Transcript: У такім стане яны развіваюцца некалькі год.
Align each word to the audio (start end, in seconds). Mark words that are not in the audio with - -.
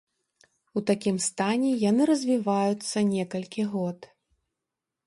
У 0.79 0.81
такім 0.89 1.19
стане 1.27 1.69
яны 1.89 2.09
развіваюцца 2.11 2.97
некалькі 3.13 3.69
год. 3.77 3.99